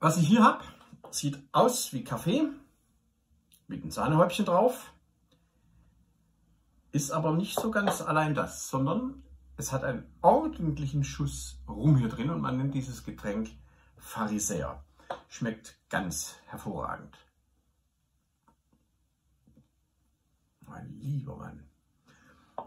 [0.00, 0.64] Was ich hier habe,
[1.10, 2.48] sieht aus wie Kaffee
[3.68, 4.94] mit einem Sahnehäubchen drauf,
[6.90, 9.22] ist aber nicht so ganz allein das, sondern
[9.58, 13.50] es hat einen ordentlichen Schuss Rum hier drin und man nennt dieses Getränk
[13.98, 14.82] Pharisäer.
[15.28, 17.18] Schmeckt ganz hervorragend.
[20.62, 21.68] Mein lieber Mann,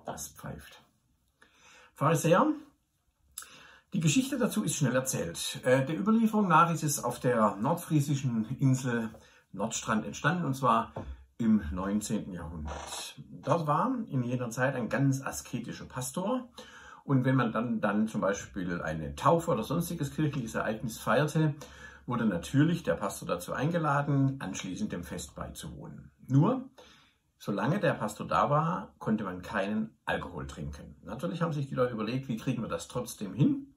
[0.05, 0.83] das pfeift.
[1.95, 2.45] Pharisäer,
[3.93, 5.59] die Geschichte dazu ist schnell erzählt.
[5.63, 9.09] Äh, der Überlieferung nach ist es auf der nordfriesischen Insel
[9.51, 10.91] Nordstrand entstanden und zwar
[11.37, 12.33] im 19.
[12.33, 13.15] Jahrhundert.
[13.43, 16.49] Dort war in jener Zeit ein ganz asketischer Pastor
[17.03, 21.53] und wenn man dann, dann zum Beispiel eine Taufe oder sonstiges kirchliches Ereignis feierte,
[22.07, 26.11] wurde natürlich der Pastor dazu eingeladen, anschließend dem Fest beizuwohnen.
[26.27, 26.69] Nur,
[27.37, 30.95] solange der Pastor da war, konnte man keinen Alkohol trinken.
[31.03, 33.72] Natürlich haben sich die Leute überlegt, wie kriegen wir das trotzdem hin?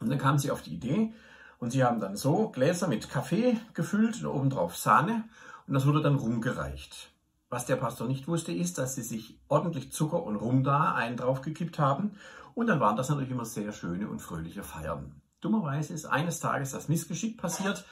[0.00, 1.12] Und dann kamen sie auf die Idee
[1.58, 5.24] und sie haben dann so Gläser mit Kaffee gefüllt und obendrauf Sahne
[5.66, 7.10] und das wurde dann rumgereicht.
[7.50, 11.16] Was der Pastor nicht wusste, ist, dass sie sich ordentlich Zucker und Rum da einen
[11.16, 12.12] draufgekippt haben
[12.54, 15.20] und dann waren das natürlich immer sehr schöne und fröhliche Feiern.
[15.40, 17.84] Dummerweise ist eines Tages das Missgeschick passiert,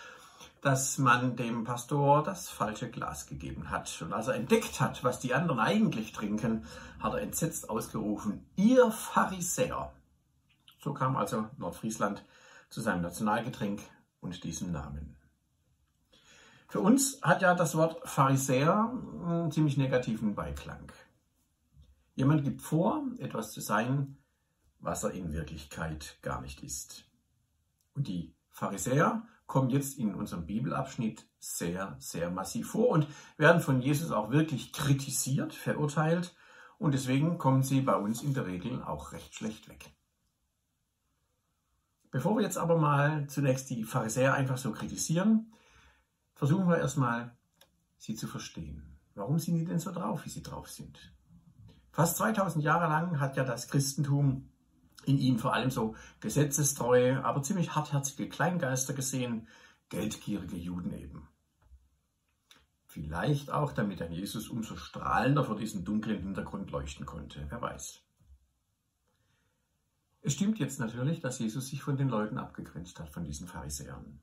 [0.61, 4.03] dass man dem Pastor das falsche Glas gegeben hat.
[4.03, 6.65] Und als er entdeckt hat, was die anderen eigentlich trinken,
[6.99, 9.93] hat er entsetzt ausgerufen, ihr Pharisäer.
[10.87, 12.25] So kam also Nordfriesland
[12.71, 13.83] zu seinem Nationalgetränk
[14.21, 15.17] und diesem Namen.
[16.69, 18.93] Für uns hat ja das Wort Pharisäer
[19.27, 20.93] einen ziemlich negativen Beiklang.
[22.15, 24.17] Jemand gibt vor, etwas zu sein,
[24.79, 27.11] was er in Wirklichkeit gar nicht ist.
[27.95, 33.81] Und die Pharisäer kommen jetzt in unserem Bibelabschnitt sehr, sehr massiv vor und werden von
[33.83, 36.37] Jesus auch wirklich kritisiert, verurteilt
[36.79, 39.91] und deswegen kommen sie bei uns in der Regel auch recht schlecht weg.
[42.17, 45.53] Bevor wir jetzt aber mal zunächst die Pharisäer einfach so kritisieren,
[46.35, 47.37] versuchen wir erstmal,
[47.99, 48.97] sie zu verstehen.
[49.15, 50.99] Warum sind die denn so drauf, wie sie drauf sind?
[51.93, 54.49] Fast 2000 Jahre lang hat ja das Christentum
[55.05, 59.47] in ihnen vor allem so gesetzestreue, aber ziemlich hartherzige Kleingeister gesehen,
[59.91, 61.29] geldgierige Juden eben.
[62.87, 68.06] Vielleicht auch, damit ein Jesus umso strahlender vor diesem dunklen Hintergrund leuchten konnte, wer weiß.
[70.27, 74.19] Es stimmt jetzt natürlich, dass Jesus sich von den Leuten abgegrenzt hat, von diesen Pharisäern.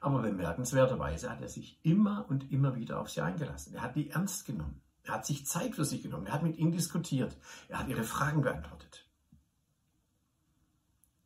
[0.00, 3.74] Aber bemerkenswerterweise hat er sich immer und immer wieder auf sie eingelassen.
[3.74, 4.80] Er hat die ernst genommen.
[5.02, 6.26] Er hat sich Zeit für sie genommen.
[6.26, 7.36] Er hat mit ihnen diskutiert.
[7.66, 9.04] Er hat ihre Fragen beantwortet.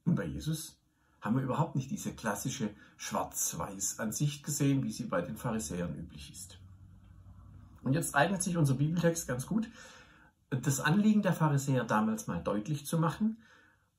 [0.07, 0.81] Und bei Jesus
[1.21, 6.59] haben wir überhaupt nicht diese klassische Schwarz-Weiß-Ansicht gesehen, wie sie bei den Pharisäern üblich ist.
[7.83, 9.69] Und jetzt eignet sich unser Bibeltext ganz gut,
[10.49, 13.37] das Anliegen der Pharisäer damals mal deutlich zu machen,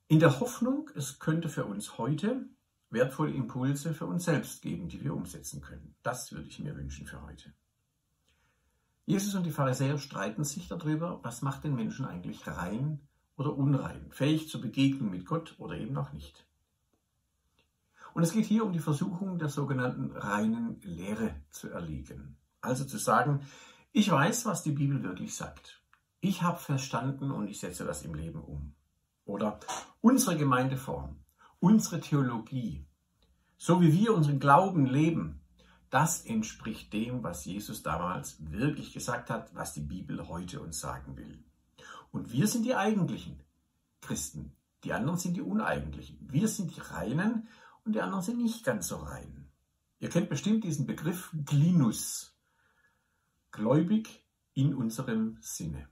[0.07, 2.47] in der Hoffnung, es könnte für uns heute
[2.90, 5.95] wertvolle Impulse für uns selbst geben, die wir umsetzen können.
[6.03, 7.53] Das würde ich mir wünschen für heute.
[9.06, 13.01] Jesus und die Pharisäer streiten sich darüber, was macht den Menschen eigentlich rein
[13.35, 16.45] oder unrein, fähig zur Begegnung mit Gott oder eben auch nicht.
[18.13, 22.38] Und es geht hier um die Versuchung der sogenannten reinen Lehre zu erliegen.
[22.62, 23.41] Also zu sagen,
[23.91, 25.81] ich weiß, was die Bibel wirklich sagt.
[26.19, 28.74] Ich habe verstanden und ich setze das im Leben um.
[29.28, 29.60] Oder
[30.00, 31.18] unsere Gemeindeform,
[31.60, 32.88] unsere Theologie,
[33.58, 35.42] so wie wir unseren Glauben leben,
[35.90, 41.18] das entspricht dem, was Jesus damals wirklich gesagt hat, was die Bibel heute uns sagen
[41.18, 41.44] will.
[42.12, 43.44] Und wir sind die eigentlichen
[44.00, 44.56] Christen.
[44.86, 46.18] Die anderen sind die uneigentlichen.
[46.22, 47.50] Wir sind die Reinen
[47.84, 49.50] und die anderen sind nicht ganz so rein.
[50.00, 52.34] Ihr kennt bestimmt diesen Begriff Glinus.
[53.52, 55.90] Gläubig in unserem Sinne.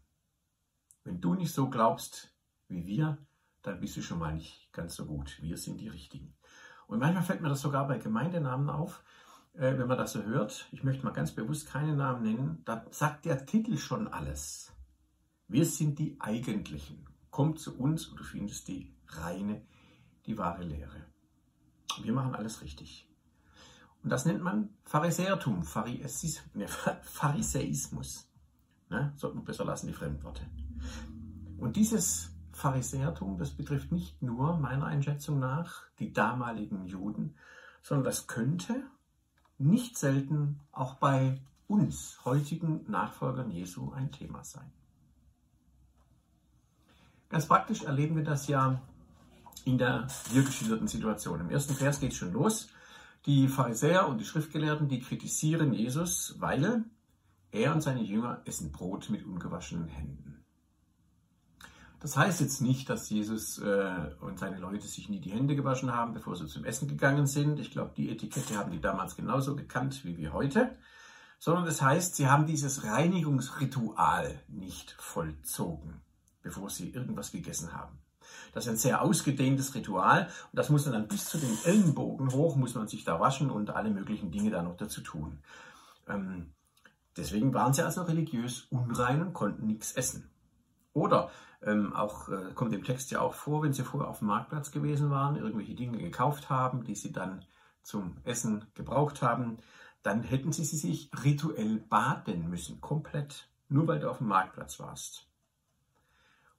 [1.03, 2.34] Wenn du nicht so glaubst
[2.67, 3.17] wie wir,
[3.61, 5.41] dann bist du schon mal nicht ganz so gut.
[5.41, 6.35] Wir sind die Richtigen.
[6.87, 9.03] Und manchmal fällt mir das sogar bei Gemeindenamen auf,
[9.53, 10.67] äh, wenn man das so hört.
[10.71, 12.61] Ich möchte mal ganz bewusst keine Namen nennen.
[12.65, 14.71] Da sagt der Titel schon alles.
[15.47, 17.07] Wir sind die Eigentlichen.
[17.31, 19.65] Komm zu uns und du findest die reine,
[20.25, 21.05] die wahre Lehre.
[22.01, 23.09] Wir machen alles richtig.
[24.03, 25.65] Und das nennt man Pharisäertum,
[26.53, 26.67] ne,
[27.01, 28.29] Pharisäismus.
[28.89, 29.13] Ne?
[29.17, 30.45] Sollten wir besser lassen, die Fremdworte.
[31.57, 37.35] Und dieses Pharisäertum, das betrifft nicht nur meiner Einschätzung nach die damaligen Juden,
[37.81, 38.83] sondern das könnte
[39.57, 44.71] nicht selten auch bei uns, heutigen Nachfolgern Jesu, ein Thema sein.
[47.29, 48.81] Ganz praktisch erleben wir das ja
[49.65, 51.41] in der hier geschilderten Situation.
[51.41, 52.69] Im ersten Vers geht es schon los.
[53.25, 56.85] Die Pharisäer und die Schriftgelehrten, die kritisieren Jesus, weil
[57.51, 60.34] er und seine Jünger essen Brot mit ungewaschenen Händen.
[62.05, 65.91] Das heißt jetzt nicht, dass Jesus äh, und seine Leute sich nie die Hände gewaschen
[65.91, 67.59] haben, bevor sie zum Essen gegangen sind.
[67.59, 70.77] Ich glaube, die Etikette haben die damals genauso gekannt wie wir heute.
[71.39, 75.99] Sondern das heißt, sie haben dieses Reinigungsritual nicht vollzogen,
[76.43, 77.97] bevor sie irgendwas gegessen haben.
[78.53, 82.31] Das ist ein sehr ausgedehntes Ritual und das muss man dann bis zu den Ellenbogen
[82.33, 85.39] hoch, muss man sich da waschen und alle möglichen Dinge da noch dazu tun.
[86.07, 86.53] Ähm,
[87.17, 90.29] deswegen waren sie also religiös unrein und konnten nichts essen.
[90.93, 91.31] Oder
[91.65, 94.71] ähm, auch äh, kommt im Text ja auch vor, wenn sie vorher auf dem Marktplatz
[94.71, 97.43] gewesen waren, irgendwelche Dinge gekauft haben, die sie dann
[97.81, 99.57] zum Essen gebraucht haben,
[100.03, 105.27] dann hätten sie sich rituell baden müssen, komplett, nur weil du auf dem Marktplatz warst.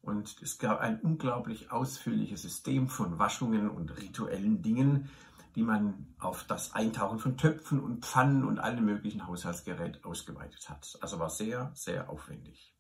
[0.03, 5.11] Und es gab ein unglaublich ausführliches System von Waschungen und rituellen Dingen,
[5.57, 10.99] die man auf das Eintauchen von Töpfen und Pfannen und allen möglichen Haushaltsgerät ausgeweitet hat.
[11.01, 12.76] Also war sehr, sehr aufwendig.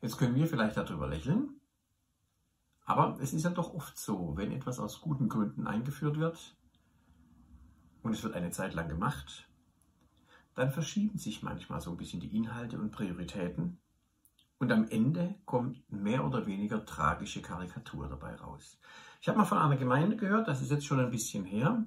[0.00, 1.60] Jetzt können wir vielleicht darüber lächeln,
[2.84, 6.56] aber es ist ja doch oft so, wenn etwas aus guten Gründen eingeführt wird
[8.02, 9.48] und es wird eine Zeit lang gemacht,
[10.54, 13.78] dann verschieben sich manchmal so ein bisschen die Inhalte und Prioritäten
[14.58, 18.78] und am Ende kommt mehr oder weniger tragische Karikatur dabei raus.
[19.20, 21.84] Ich habe mal von einer Gemeinde gehört, das ist jetzt schon ein bisschen her.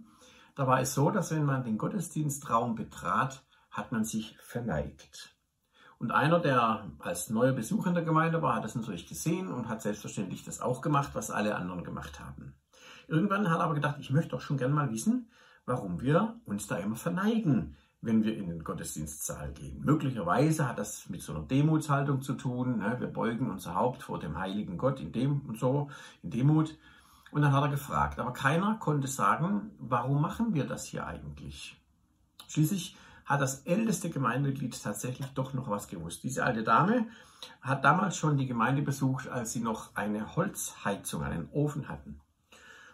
[0.56, 5.39] Da war es so, dass wenn man den Gottesdienstraum betrat, hat man sich verneigt.
[6.00, 9.68] Und einer, der als neuer Besucher in der Gemeinde war, hat das natürlich gesehen und
[9.68, 12.56] hat selbstverständlich das auch gemacht, was alle anderen gemacht haben.
[13.10, 15.30] Irgendwann hat er aber gedacht, ich möchte doch schon gern mal wissen,
[15.66, 19.82] warum wir uns da immer verneigen, wenn wir in den Gottesdienstsaal gehen.
[19.84, 22.78] Möglicherweise hat das mit so einer Demutshaltung zu tun.
[22.78, 22.96] Ne?
[23.00, 25.90] Wir beugen unser Haupt vor dem heiligen Gott in dem und so,
[26.24, 26.78] in Demut.
[27.32, 31.76] Und dann hat er gefragt, aber keiner konnte sagen, warum machen wir das hier eigentlich?
[32.48, 32.96] Schließlich
[33.30, 36.24] hat das älteste Gemeindeglied tatsächlich doch noch was gewusst.
[36.24, 37.06] Diese alte Dame
[37.62, 42.20] hat damals schon die Gemeinde besucht, als sie noch eine Holzheizung, einen Ofen hatten.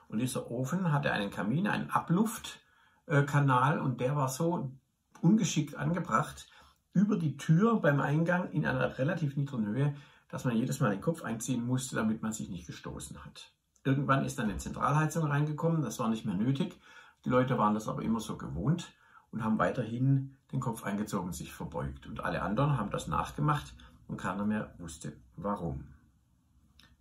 [0.09, 4.73] Und dieser Ofen hatte einen Kamin, einen Abluftkanal und der war so
[5.21, 6.47] ungeschickt angebracht
[6.91, 9.95] über die Tür beim Eingang in einer relativ niedrigen Höhe,
[10.27, 13.53] dass man jedes Mal den Kopf einziehen musste, damit man sich nicht gestoßen hat.
[13.85, 16.77] Irgendwann ist dann eine Zentralheizung reingekommen, das war nicht mehr nötig.
[17.23, 18.93] Die Leute waren das aber immer so gewohnt
[19.35, 22.07] und haben weiterhin den Kopf eingezogen, sich verbeugt.
[22.07, 23.75] Und alle anderen haben das nachgemacht
[24.07, 25.83] und keiner mehr wusste, warum.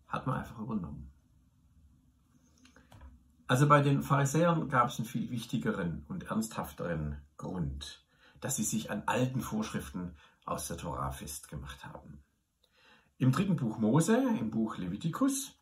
[0.09, 1.11] Hat man einfach übernommen.
[3.47, 8.05] Also bei den Pharisäern gab es einen viel wichtigeren und ernsthafteren Grund,
[8.41, 12.21] dass sie sich an alten Vorschriften aus der Tora festgemacht haben.
[13.19, 15.53] Im dritten Buch Mose, im Buch Levitikus,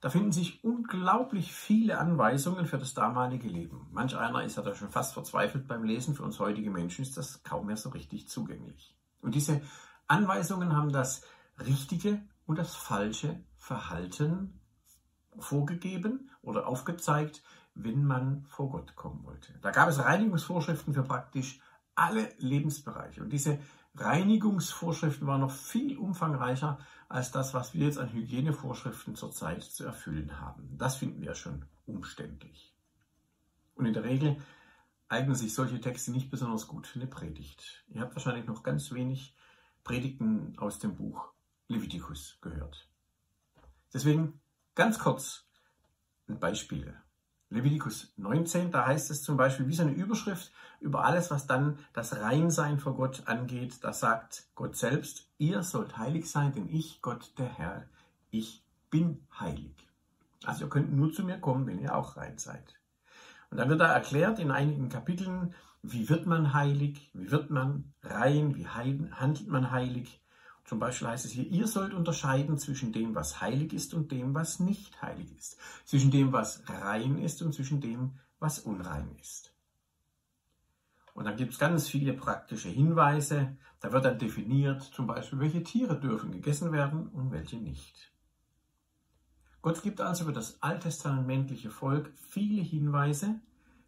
[0.00, 3.86] da finden sich unglaublich viele Anweisungen für das damalige Leben.
[3.92, 6.14] Manch einer ist ja da schon fast verzweifelt beim Lesen.
[6.14, 8.96] Für uns heutige Menschen ist das kaum mehr so richtig zugänglich.
[9.20, 9.60] Und diese
[10.06, 11.22] Anweisungen haben das
[11.58, 14.58] richtige und das falsche Verhalten
[15.38, 17.42] vorgegeben oder aufgezeigt,
[17.74, 19.52] wenn man vor Gott kommen wollte.
[19.60, 21.60] Da gab es Reinigungsvorschriften für praktisch
[21.94, 23.22] alle Lebensbereiche.
[23.22, 23.58] Und diese
[23.96, 26.78] Reinigungsvorschriften waren noch viel umfangreicher
[27.08, 30.76] als das, was wir jetzt an Hygienevorschriften zurzeit zu erfüllen haben.
[30.78, 32.74] Das finden wir schon umständlich.
[33.74, 34.36] Und in der Regel
[35.08, 37.84] eignen sich solche Texte nicht besonders gut für eine Predigt.
[37.88, 39.34] Ihr habt wahrscheinlich noch ganz wenig
[39.82, 41.32] Predigten aus dem Buch
[41.66, 42.88] Leviticus gehört.
[43.92, 44.40] Deswegen
[44.74, 45.48] ganz kurz
[46.28, 46.96] ein Beispiel.
[47.50, 51.78] Levitikus 19, da heißt es zum Beispiel wie so eine Überschrift über alles, was dann
[51.92, 53.82] das Reinsein vor Gott angeht.
[53.82, 57.84] Da sagt Gott selbst, ihr sollt heilig sein, denn ich, Gott der Herr,
[58.30, 59.74] ich bin heilig.
[60.44, 62.76] Also ihr könnt nur zu mir kommen, wenn ihr auch rein seid.
[63.50, 65.52] Und dann wird da erklärt in einigen Kapiteln,
[65.82, 70.19] wie wird man heilig, wie wird man rein, wie handelt man heilig.
[70.70, 74.36] Zum Beispiel heißt es hier, ihr sollt unterscheiden zwischen dem, was heilig ist und dem,
[74.36, 75.58] was nicht heilig ist.
[75.84, 79.52] Zwischen dem, was rein ist und zwischen dem, was unrein ist.
[81.12, 83.56] Und dann gibt es ganz viele praktische Hinweise.
[83.80, 88.12] Da wird dann definiert, zum Beispiel, welche Tiere dürfen gegessen werden und welche nicht.
[89.62, 93.40] Gott gibt also für das alttestamentliche Volk viele Hinweise,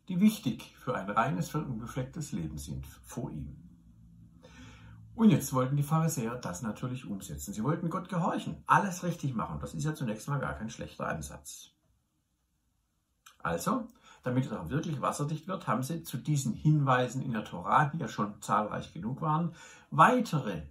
[0.08, 3.61] die wichtig für ein reines und unbeflecktes Leben sind vor ihm.
[5.14, 7.52] Und jetzt wollten die Pharisäer das natürlich umsetzen.
[7.52, 9.60] Sie wollten Gott gehorchen, alles richtig machen.
[9.60, 11.70] Das ist ja zunächst mal gar kein schlechter Ansatz.
[13.38, 13.88] Also,
[14.22, 17.98] damit es auch wirklich wasserdicht wird, haben sie zu diesen Hinweisen in der Tora, die
[17.98, 19.54] ja schon zahlreich genug waren,
[19.90, 20.62] weitere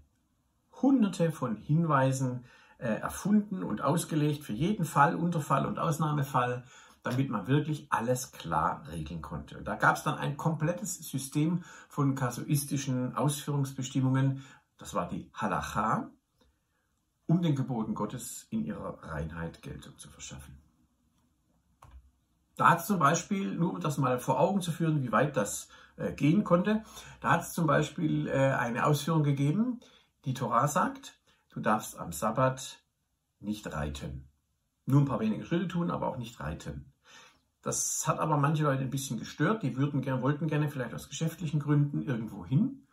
[0.82, 2.46] hunderte von Hinweisen
[2.78, 6.64] äh, erfunden und ausgelegt für jeden Fall, Unterfall und Ausnahmefall,
[7.04, 9.58] damit man wirklich alles klar regeln konnte.
[9.58, 14.44] Und da gab es dann ein komplettes System von kasuistischen Ausführungsbestimmungen.
[14.78, 16.10] Das war die Halacha.
[17.28, 20.58] um den Geboten Gottes in ihrer Reinheit Geltung zu verschaffen.
[22.58, 25.38] Da hat es zum Beispiel, nur um das mal vor Augen zu führen, wie weit
[25.38, 26.84] das äh, gehen konnte,
[27.22, 29.80] da hat es zum Beispiel äh, eine Ausführung gegeben,
[30.26, 32.84] die Torah sagt, du darfst am Sabbat
[33.40, 34.28] nicht reiten.
[34.86, 36.91] Nur ein paar wenige Schritte tun, aber auch nicht reiten.
[37.62, 39.64] Das hat aber manche Leute ein bisschen gestört.
[39.64, 42.88] Die würden, wollten gerne vielleicht aus geschäftlichen Gründen irgendwo hin.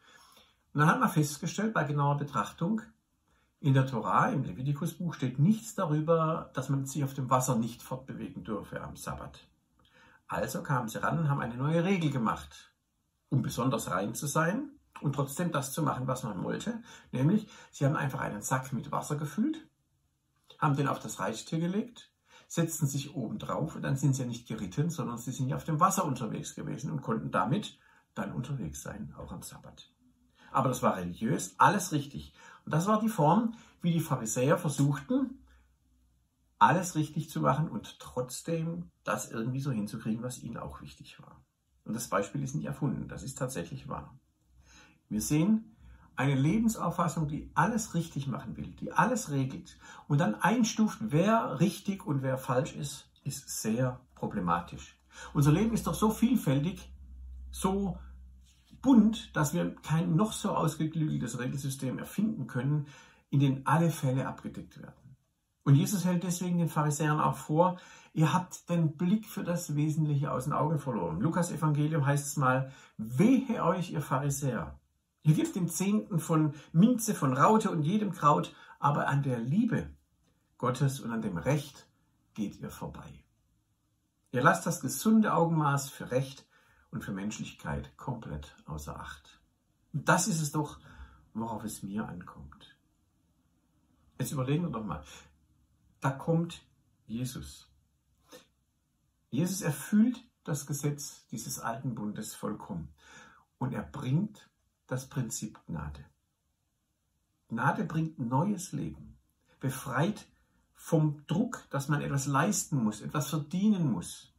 [0.75, 2.83] Und dann hat man festgestellt, bei genauer Betrachtung,
[3.61, 7.83] in der Torah, im Levitikusbuch, steht nichts darüber, dass man sich auf dem Wasser nicht
[7.83, 9.41] fortbewegen dürfe am Sabbat.
[10.29, 12.73] Also kamen sie ran und haben eine neue Regel gemacht,
[13.31, 14.71] um besonders rein zu sein
[15.01, 16.83] und trotzdem das zu machen, was man wollte.
[17.11, 19.67] Nämlich, sie haben einfach einen Sack mit Wasser gefüllt,
[20.59, 22.13] haben den auf das Reittier gelegt,
[22.49, 25.57] setzten sich oben drauf und dann sind sie ja nicht geritten, sondern sie sind ja
[25.57, 27.79] auf dem Wasser unterwegs gewesen und konnten damit
[28.15, 29.93] dann unterwegs sein, auch am Sabbat.
[30.51, 32.33] Aber das war religiös, alles richtig.
[32.65, 35.39] Und das war die Form, wie die Pharisäer versuchten,
[36.59, 41.41] alles richtig zu machen und trotzdem das irgendwie so hinzukriegen, was ihnen auch wichtig war.
[41.85, 44.19] Und das Beispiel ist nicht erfunden, das ist tatsächlich wahr.
[45.09, 45.77] Wir sehen
[46.19, 52.05] eine Lebensauffassung, die alles richtig machen will, die alles regelt und dann einstuft, wer richtig
[52.05, 54.99] und wer falsch ist, ist sehr problematisch.
[55.33, 56.91] Unser Leben ist doch so vielfältig,
[57.51, 57.99] so
[58.83, 62.87] bunt, dass wir kein noch so ausgeklügeltes Regelsystem erfinden können,
[63.31, 65.17] in dem alle Fälle abgedeckt werden.
[65.65, 67.79] Und Jesus hält deswegen den Pharisäern auch vor,
[68.13, 71.21] ihr habt den Blick für das Wesentliche aus den Augen verloren.
[71.21, 74.79] Lukas Evangelium heißt es mal, wehe euch, ihr Pharisäer.
[75.23, 79.91] Ihr gebt den Zehnten von Minze, von Raute und jedem Kraut, aber an der Liebe
[80.57, 81.89] Gottes und an dem Recht
[82.35, 83.25] geht ihr vorbei.
[84.31, 86.47] Ihr lasst das gesunde Augenmaß für Recht
[86.91, 89.41] und für Menschlichkeit komplett außer Acht.
[89.93, 90.81] Und das ist es doch,
[91.35, 92.77] worauf es mir ankommt.
[94.19, 95.05] Jetzt überlegen wir doch mal.
[96.01, 96.63] Da kommt
[97.07, 97.71] Jesus.
[99.31, 102.93] Jesus erfüllt das Gesetz dieses alten Bundes vollkommen.
[103.59, 104.48] Und er bringt
[104.89, 106.05] das Prinzip Gnade.
[107.49, 109.17] Gnade bringt neues Leben,
[109.61, 110.27] befreit
[110.75, 114.33] vom Druck, dass man etwas leisten muss, etwas verdienen muss,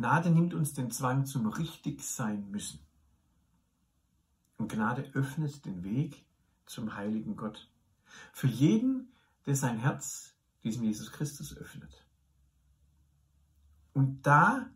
[0.00, 2.80] Gnade nimmt uns den Zwang zum Richtigsein müssen.
[4.56, 6.24] Und Gnade öffnet den Weg
[6.64, 7.70] zum heiligen Gott.
[8.32, 9.12] Für jeden,
[9.44, 12.06] der sein Herz diesem Jesus Christus öffnet.
[13.92, 14.70] Und da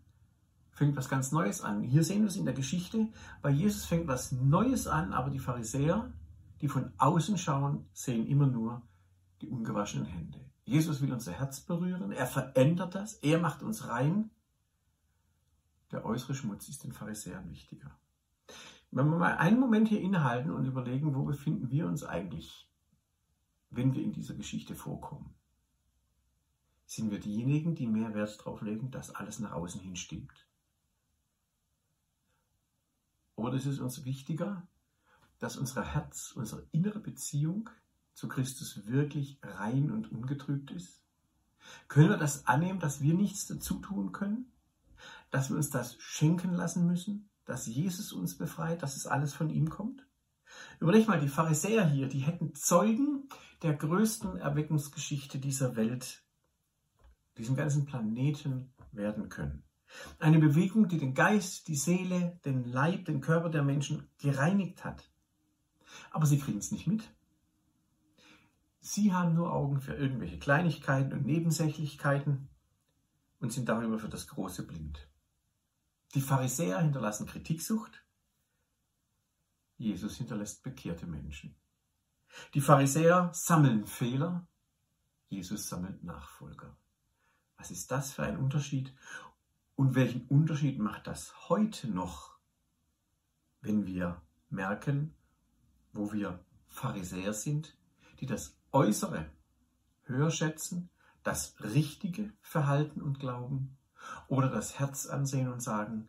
[0.75, 1.83] fängt was ganz Neues an.
[1.83, 3.09] Hier sehen wir es in der Geschichte.
[3.43, 6.13] Bei Jesus fängt was Neues an, aber die Pharisäer,
[6.61, 8.83] die von außen schauen, sehen immer nur
[9.41, 10.41] die ungewaschenen Hände.
[10.65, 12.11] Jesus will unser Herz berühren.
[12.11, 13.15] Er verändert das.
[13.15, 14.31] Er macht uns rein.
[15.93, 17.91] Der äußere Schmutz ist den Pharisäern wichtiger.
[18.91, 22.71] Wenn wir mal einen Moment hier innehalten und überlegen, wo befinden wir uns eigentlich,
[23.71, 25.35] wenn wir in dieser Geschichte vorkommen?
[26.87, 30.44] Sind wir diejenigen, die mehr Wert darauf legen, dass alles nach außen hin stimmt?
[33.37, 34.67] Oder ist es uns wichtiger,
[35.39, 37.71] dass unser Herz, unsere innere Beziehung
[38.13, 41.03] zu Christus wirklich rein und ungetrübt ist?
[41.89, 44.53] Können wir das annehmen, dass wir nichts dazu tun können?
[45.31, 49.51] dass wir uns das schenken lassen müssen, dass Jesus uns befreit, dass es alles von
[49.51, 50.07] ihm kommt?
[50.79, 53.29] Überleg mal, die Pharisäer hier, die hätten Zeugen
[53.63, 56.23] der größten Erweckungsgeschichte dieser Welt,
[57.37, 59.65] diesem ganzen Planeten werden können.
[60.19, 65.11] Eine Bewegung, die den Geist, die Seele, den Leib, den Körper der Menschen gereinigt hat.
[66.11, 67.09] Aber sie kriegen es nicht mit.
[68.81, 72.49] Sie haben nur Augen für irgendwelche Kleinigkeiten und Nebensächlichkeiten
[73.41, 75.09] und sind darüber für das Große blind.
[76.15, 78.05] Die Pharisäer hinterlassen Kritiksucht.
[79.77, 81.57] Jesus hinterlässt bekehrte Menschen.
[82.53, 84.47] Die Pharisäer sammeln Fehler.
[85.29, 86.77] Jesus sammelt Nachfolger.
[87.57, 88.95] Was ist das für ein Unterschied?
[89.77, 92.39] Und welchen Unterschied macht das heute noch,
[93.61, 95.15] wenn wir merken,
[95.93, 97.77] wo wir Pharisäer sind,
[98.21, 99.31] die das Äußere
[100.05, 100.91] höher schätzen,
[101.23, 103.77] das richtige Verhalten und Glauben
[104.29, 106.09] oder das Herz ansehen und sagen,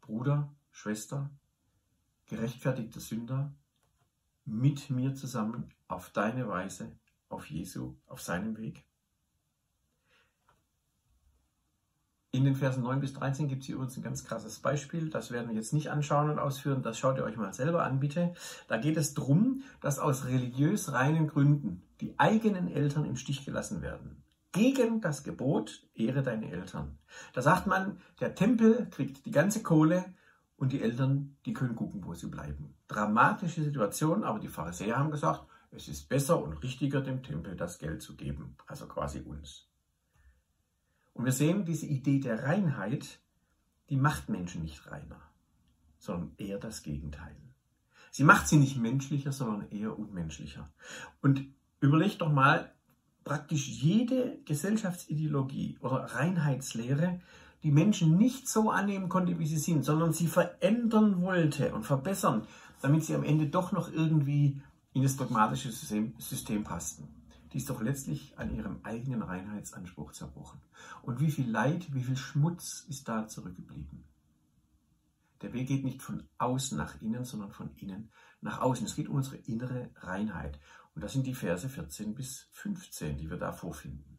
[0.00, 1.30] Bruder, Schwester,
[2.26, 3.54] gerechtfertigter Sünder,
[4.44, 6.98] mit mir zusammen auf deine Weise,
[7.28, 8.84] auf Jesu, auf seinem Weg?
[12.36, 15.08] In den Versen 9 bis 13 gibt es hier übrigens ein ganz krasses Beispiel.
[15.08, 16.82] Das werden wir jetzt nicht anschauen und ausführen.
[16.82, 18.34] Das schaut ihr euch mal selber an, bitte.
[18.68, 23.80] Da geht es darum, dass aus religiös reinen Gründen die eigenen Eltern im Stich gelassen
[23.80, 26.98] werden gegen das Gebot, ehre deine Eltern.
[27.32, 30.04] Da sagt man, der Tempel kriegt die ganze Kohle
[30.58, 32.74] und die Eltern, die können gucken, wo sie bleiben.
[32.86, 37.78] Dramatische Situation, aber die Pharisäer haben gesagt, Es ist besser und richtiger, dem Tempel das
[37.78, 39.66] Geld zu geben, also quasi uns.
[41.16, 43.20] Und wir sehen, diese Idee der Reinheit,
[43.88, 45.20] die macht Menschen nicht reiner,
[45.98, 47.34] sondern eher das Gegenteil.
[48.10, 50.68] Sie macht sie nicht menschlicher, sondern eher unmenschlicher.
[51.22, 51.46] Und
[51.80, 52.70] überlegt doch mal,
[53.24, 57.20] praktisch jede Gesellschaftsideologie oder Reinheitslehre,
[57.62, 62.46] die Menschen nicht so annehmen konnte, wie sie sind, sondern sie verändern wollte und verbessern,
[62.82, 64.60] damit sie am Ende doch noch irgendwie
[64.92, 67.08] in das dogmatische System, System passten.
[67.56, 70.60] Die ist doch letztlich an ihrem eigenen Reinheitsanspruch zerbrochen.
[71.00, 74.04] Und wie viel Leid, wie viel Schmutz ist da zurückgeblieben?
[75.40, 78.10] Der Weg geht nicht von außen nach innen, sondern von innen
[78.42, 78.84] nach außen.
[78.84, 80.60] Es geht um unsere innere Reinheit.
[80.94, 84.18] Und das sind die Verse 14 bis 15, die wir da vorfinden.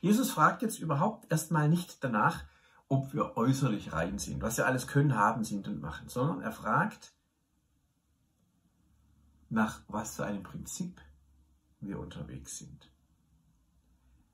[0.00, 2.44] Jesus fragt jetzt überhaupt erstmal nicht danach,
[2.86, 6.52] ob wir äußerlich rein sind, was wir alles können, haben, sind und machen, sondern er
[6.52, 7.12] fragt,
[9.48, 11.00] nach was für einem Prinzip
[11.80, 12.90] wir unterwegs sind.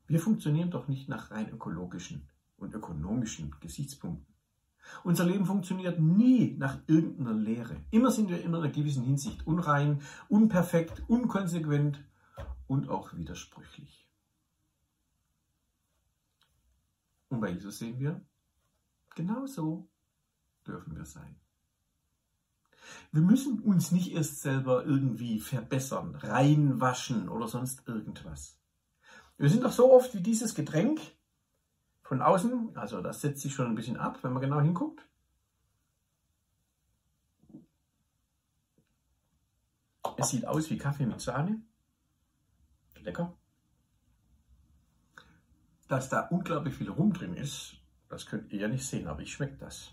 [0.06, 4.34] Wir funktionieren doch nicht nach rein ökologischen und ökonomischen Gesichtspunkten.
[5.02, 7.76] Unser Leben funktioniert nie nach irgendeiner Lehre.
[7.90, 12.04] Immer sind wir in einer gewissen Hinsicht unrein, unperfekt, unkonsequent
[12.66, 14.06] und auch widersprüchlich.
[17.28, 18.20] Und bei Jesus sehen wir,
[19.14, 19.88] genauso
[20.66, 21.36] dürfen wir sein.
[23.12, 28.58] Wir müssen uns nicht erst selber irgendwie verbessern, reinwaschen oder sonst irgendwas.
[29.38, 31.00] Wir sind doch so oft wie dieses Getränk,
[32.04, 35.08] von außen, also das setzt sich schon ein bisschen ab, wenn man genau hinguckt.
[40.16, 41.62] Es sieht aus wie Kaffee mit Sahne.
[43.00, 43.36] Lecker.
[45.88, 47.76] Dass da unglaublich viel Rum drin ist,
[48.08, 49.92] das könnt ihr ja nicht sehen, aber ich schmecke das.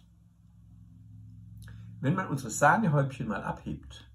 [2.02, 4.10] Wenn man unsere Sahnehäubchen mal abhebt,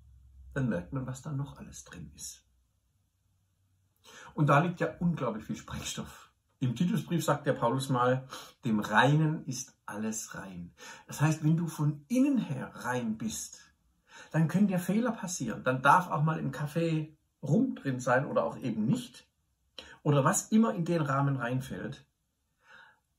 [0.55, 2.45] dann merkt man, was da noch alles drin ist.
[4.35, 6.33] Und da liegt ja unglaublich viel Sprengstoff.
[6.59, 8.27] Im Titusbrief sagt der Paulus mal,
[8.65, 10.75] dem Reinen ist alles rein.
[11.07, 13.73] Das heißt, wenn du von innen her rein bist,
[14.33, 15.63] dann können dir Fehler passieren.
[15.63, 19.29] Dann darf auch mal im Kaffee Rum drin sein oder auch eben nicht.
[20.03, 22.05] Oder was immer in den Rahmen reinfällt.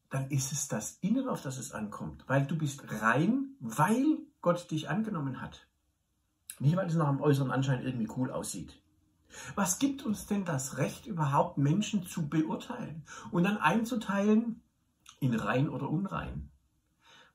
[0.10, 2.26] Dann ist es das Innere, auf das es ankommt.
[2.28, 5.68] Weil du bist rein, weil Gott dich angenommen hat.
[6.60, 8.82] Nicht, weil es nach dem äußeren Anschein irgendwie cool aussieht.
[9.56, 14.64] Was gibt uns denn das Recht überhaupt, Menschen zu beurteilen und dann einzuteilen
[15.20, 16.50] in rein oder unrein?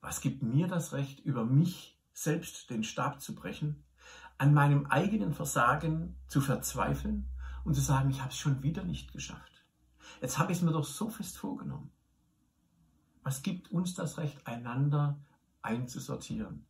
[0.01, 3.85] Was gibt mir das Recht, über mich selbst den Stab zu brechen,
[4.39, 7.29] an meinem eigenen Versagen zu verzweifeln
[7.63, 9.67] und zu sagen, ich habe es schon wieder nicht geschafft?
[10.23, 11.93] Jetzt habe ich es mir doch so fest vorgenommen.
[13.23, 15.19] Was gibt uns das Recht, einander
[15.61, 16.65] einzusortieren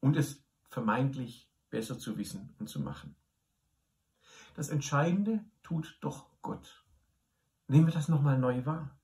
[0.00, 3.14] und es vermeintlich besser zu wissen und zu machen?
[4.54, 6.84] Das Entscheidende tut doch Gott.
[7.68, 8.98] Nehmen wir das nochmal neu wahr.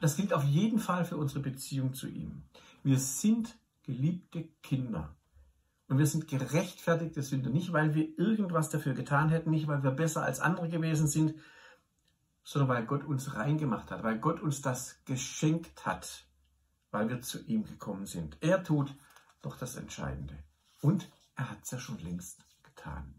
[0.00, 2.44] Das gilt auf jeden Fall für unsere Beziehung zu ihm.
[2.82, 5.14] Wir sind geliebte Kinder.
[5.88, 7.50] Und wir sind gerechtfertigte Sünder.
[7.50, 11.34] Nicht, weil wir irgendwas dafür getan hätten, nicht, weil wir besser als andere gewesen sind,
[12.44, 16.26] sondern weil Gott uns reingemacht hat, weil Gott uns das geschenkt hat,
[16.90, 18.38] weil wir zu ihm gekommen sind.
[18.40, 18.94] Er tut
[19.42, 20.36] doch das Entscheidende.
[20.80, 23.14] Und er hat es ja schon längst getan.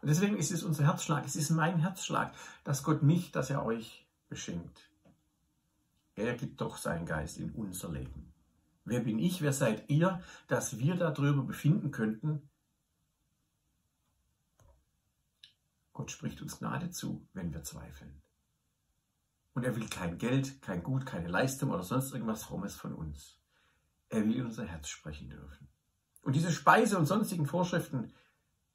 [0.00, 3.64] Und deswegen ist es unser Herzschlag, es ist mein Herzschlag, dass Gott mich, dass er
[3.64, 4.90] euch beschenkt.
[6.14, 8.32] Er gibt doch seinen Geist in unser Leben.
[8.84, 12.48] Wer bin ich, wer seid ihr, dass wir darüber befinden könnten?
[15.94, 18.20] Gott spricht uns Gnade zu, wenn wir zweifeln.
[19.54, 23.38] Und er will kein Geld, kein Gut, keine Leistung oder sonst irgendwas Frommes von uns.
[24.14, 25.66] Er will in unser Herz sprechen dürfen.
[26.22, 28.12] Und diese Speise und sonstigen Vorschriften,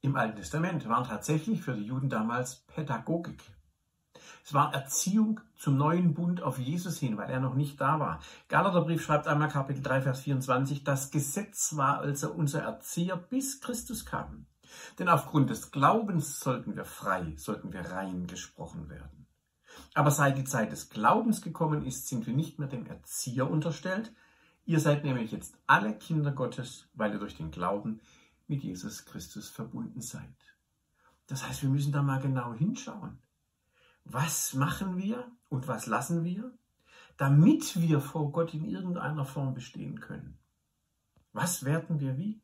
[0.01, 3.41] im Alten Testament waren tatsächlich für die Juden damals Pädagogik.
[4.43, 8.19] Es war Erziehung zum neuen Bund auf Jesus hin, weil er noch nicht da war.
[8.49, 14.05] Galaterbrief schreibt einmal Kapitel 3, Vers 24, das Gesetz war also unser Erzieher, bis Christus
[14.05, 14.45] kam.
[14.99, 19.25] Denn aufgrund des Glaubens sollten wir frei, sollten wir rein gesprochen werden.
[19.93, 24.11] Aber seit die Zeit des Glaubens gekommen ist, sind wir nicht mehr dem Erzieher unterstellt.
[24.69, 28.01] Ihr seid nämlich jetzt alle Kinder Gottes, weil ihr durch den Glauben
[28.47, 30.35] mit Jesus Christus verbunden seid.
[31.25, 33.17] Das heißt, wir müssen da mal genau hinschauen.
[34.05, 36.53] Was machen wir und was lassen wir,
[37.17, 40.37] damit wir vor Gott in irgendeiner Form bestehen können?
[41.33, 42.39] Was werten wir wie?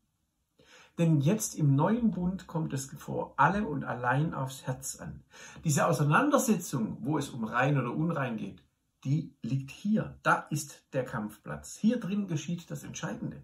[0.98, 5.22] Denn jetzt im neuen Bund kommt es vor alle und allein aufs Herz an.
[5.64, 8.64] Diese Auseinandersetzung, wo es um rein oder unrein geht,
[9.06, 10.18] die liegt hier.
[10.24, 11.78] Da ist der Kampfplatz.
[11.78, 13.44] Hier drin geschieht das Entscheidende.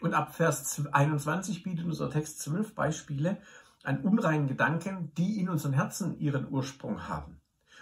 [0.00, 3.38] Und ab Vers 21 bietet unser Text zwölf Beispiele,
[3.84, 7.40] an unreinen Gedanken, die in unseren Herzen ihren Ursprung haben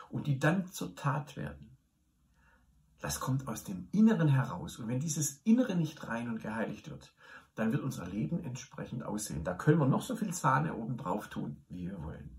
[0.08, 1.76] und die dann zur Tat werden.
[3.00, 4.78] Das kommt aus dem Inneren heraus.
[4.78, 7.12] Und wenn dieses Innere nicht rein und geheiligt wird,
[7.54, 9.44] dann wird unser Leben entsprechend aussehen.
[9.44, 12.30] Da können wir noch so viel Sahne oben drauf tun, wie wir wollen.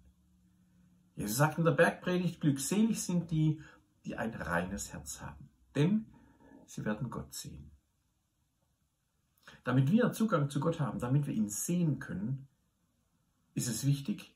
[1.15, 3.61] Jesus sagt in der Bergpredigt, glückselig sind die,
[4.05, 6.05] die ein reines Herz haben, denn
[6.65, 7.71] sie werden Gott sehen.
[9.63, 12.47] Damit wir Zugang zu Gott haben, damit wir ihn sehen können,
[13.53, 14.35] ist es wichtig,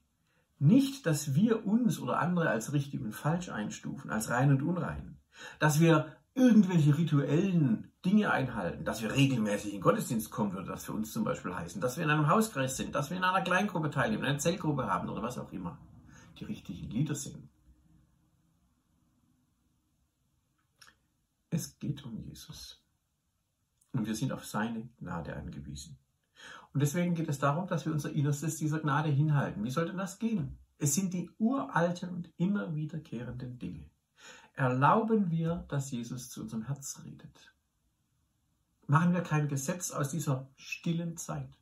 [0.60, 5.17] nicht, dass wir uns oder andere als richtig und falsch einstufen, als rein und unrein,
[5.60, 10.93] dass wir irgendwelche rituellen Dinge einhalten, dass wir regelmäßig in Gottesdienst kommen, würde das für
[10.93, 13.89] uns zum Beispiel heißen, dass wir in einem Hauskreis sind, dass wir in einer Kleingruppe
[13.89, 15.78] teilnehmen, eine Zellgruppe haben oder was auch immer,
[16.39, 17.49] die richtigen Lieder singen.
[21.55, 22.83] Es geht um Jesus.
[23.93, 25.97] Und wir sind auf seine Gnade angewiesen.
[26.73, 29.63] Und deswegen geht es darum, dass wir unser Innerstes dieser Gnade hinhalten.
[29.63, 30.57] Wie sollte das gehen?
[30.79, 33.89] Es sind die uralten und immer wiederkehrenden Dinge.
[34.55, 37.53] Erlauben wir, dass Jesus zu unserem Herz redet.
[38.87, 41.57] Machen wir kein Gesetz aus dieser stillen Zeit.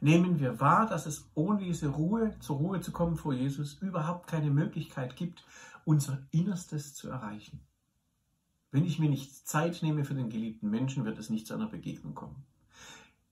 [0.00, 4.26] Nehmen wir wahr, dass es ohne diese Ruhe, zur Ruhe zu kommen vor Jesus, überhaupt
[4.26, 5.44] keine Möglichkeit gibt,
[5.84, 7.67] unser Innerstes zu erreichen.
[8.70, 11.68] Wenn ich mir nicht Zeit nehme für den geliebten Menschen, wird es nicht zu einer
[11.68, 12.44] Begegnung kommen.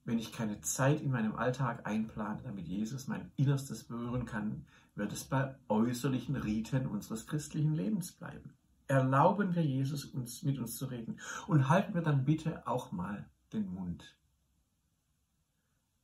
[0.04, 5.12] Wenn ich keine Zeit in meinem Alltag einplane, damit Jesus mein Innerstes berühren kann, wird
[5.12, 8.54] es bei äußerlichen Riten unseres christlichen Lebens bleiben.
[8.88, 13.28] Erlauben wir Jesus, uns, mit uns zu reden und halten wir dann bitte auch mal
[13.52, 14.16] den Mund.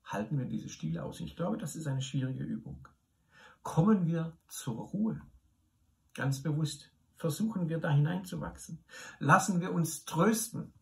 [0.04, 1.20] Halten wir diese Stille aus.
[1.20, 2.88] Ich glaube, das ist eine schwierige Übung.
[3.62, 5.22] Kommen wir zur Ruhe.
[6.12, 6.91] Ganz bewusst
[7.22, 8.82] versuchen wir da hineinzuwachsen.
[9.20, 10.72] Lassen wir uns trösten,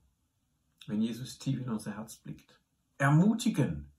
[0.86, 2.58] wenn Jesus tief in unser Herz blickt.
[2.96, 3.92] Ermutigen,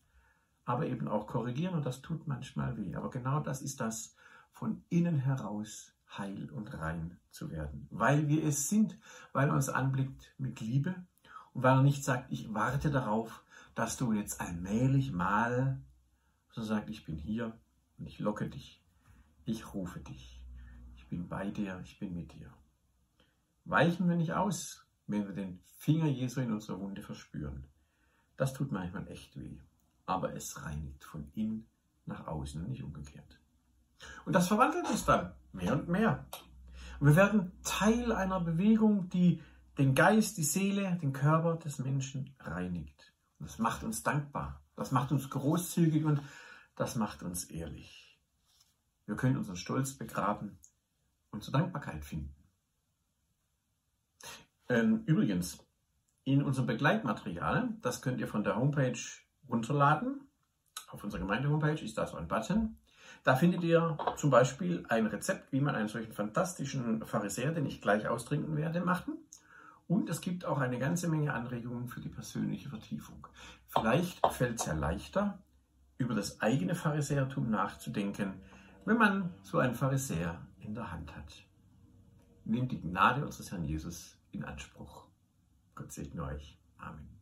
[0.65, 2.95] aber eben auch korrigieren und das tut manchmal weh.
[2.95, 4.15] Aber genau das ist das,
[4.51, 8.97] von innen heraus heil und rein zu werden, weil wir es sind,
[9.33, 10.95] weil er uns anblickt mit Liebe
[11.53, 13.43] und weil er nicht sagt, ich warte darauf,
[13.75, 15.79] dass du jetzt allmählich mal,
[16.49, 17.55] so sagt, ich bin hier
[17.99, 18.83] und ich locke dich,
[19.45, 20.40] ich rufe dich
[21.11, 22.51] bin bei dir, ich bin mit dir.
[23.65, 27.67] Weichen wir nicht aus, wenn wir den Finger Jesu in unserer Wunde verspüren.
[28.37, 29.59] Das tut manchmal echt weh,
[30.05, 31.67] aber es reinigt von innen
[32.05, 33.39] nach außen und nicht umgekehrt.
[34.25, 36.25] Und das verwandelt uns dann mehr und mehr.
[37.01, 39.43] Und wir werden Teil einer Bewegung, die
[39.77, 43.13] den Geist, die Seele, den Körper des Menschen reinigt.
[43.37, 46.21] Und das macht uns dankbar, das macht uns großzügig und
[46.77, 48.17] das macht uns ehrlich.
[49.05, 50.57] Wir können unseren Stolz begraben
[51.31, 52.33] und zur Dankbarkeit finden.
[54.69, 55.65] Ähm, übrigens,
[56.23, 58.99] in unserem Begleitmaterial, das könnt ihr von der Homepage
[59.49, 60.21] runterladen.
[60.89, 62.77] Auf unserer Gemeinde-Homepage ist da so ein Button.
[63.23, 67.81] Da findet ihr zum Beispiel ein Rezept, wie man einen solchen fantastischen Pharisäer, den ich
[67.81, 69.17] gleich austrinken werde, machen.
[69.87, 73.27] Und es gibt auch eine ganze Menge Anregungen für die persönliche Vertiefung.
[73.67, 75.39] Vielleicht fällt es ja leichter,
[75.97, 78.33] über das eigene Pharisäertum nachzudenken,
[78.85, 81.45] wenn man so einen Pharisäer in der Hand hat.
[82.45, 85.07] Nehmt die Gnade unseres Herrn Jesus in Anspruch.
[85.75, 86.57] Gott segne euch.
[86.77, 87.20] Amen.